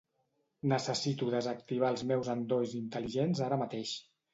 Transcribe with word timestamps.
Necessito 0.71 1.29
desactivar 1.35 1.95
els 1.95 2.07
meus 2.15 2.33
endolls 2.39 2.77
intel·ligents 2.83 3.49
ara 3.51 3.67
mateix. 3.67 3.99